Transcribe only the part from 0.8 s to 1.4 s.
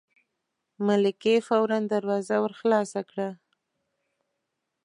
ملکې